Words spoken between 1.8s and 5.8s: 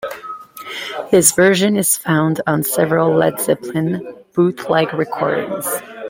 found on several Led Zeppelin bootleg recordings.